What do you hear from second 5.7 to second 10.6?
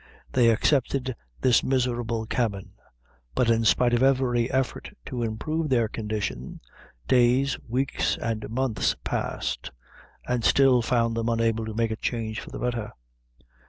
condition, days, weeks, and months passed, and